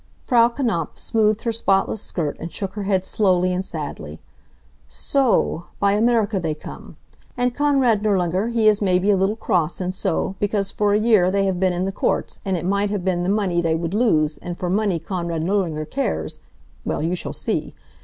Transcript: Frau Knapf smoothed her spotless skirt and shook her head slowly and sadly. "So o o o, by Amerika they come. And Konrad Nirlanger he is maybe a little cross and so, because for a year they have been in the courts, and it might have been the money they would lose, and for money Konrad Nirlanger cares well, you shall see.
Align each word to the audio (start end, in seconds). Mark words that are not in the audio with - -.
Frau 0.23 0.49
Knapf 0.49 0.97
smoothed 0.97 1.43
her 1.43 1.51
spotless 1.51 2.01
skirt 2.01 2.35
and 2.39 2.51
shook 2.51 2.73
her 2.73 2.81
head 2.89 3.05
slowly 3.05 3.53
and 3.53 3.63
sadly. 3.63 4.19
"So 4.87 5.21
o 5.21 5.29
o 5.29 5.37
o, 5.37 5.65
by 5.79 5.91
Amerika 5.91 6.39
they 6.39 6.55
come. 6.55 6.97
And 7.37 7.53
Konrad 7.53 8.01
Nirlanger 8.01 8.47
he 8.51 8.67
is 8.67 8.81
maybe 8.81 9.11
a 9.11 9.15
little 9.15 9.35
cross 9.35 9.79
and 9.79 9.93
so, 9.93 10.33
because 10.39 10.71
for 10.71 10.95
a 10.95 10.99
year 10.99 11.29
they 11.29 11.45
have 11.45 11.59
been 11.59 11.71
in 11.73 11.85
the 11.85 11.91
courts, 11.91 12.39
and 12.43 12.57
it 12.57 12.65
might 12.65 12.89
have 12.89 13.05
been 13.05 13.21
the 13.21 13.29
money 13.29 13.61
they 13.61 13.75
would 13.75 13.93
lose, 13.93 14.39
and 14.39 14.57
for 14.57 14.71
money 14.71 14.97
Konrad 14.99 15.43
Nirlanger 15.43 15.85
cares 15.85 16.39
well, 16.83 17.03
you 17.03 17.13
shall 17.13 17.31
see. 17.31 17.75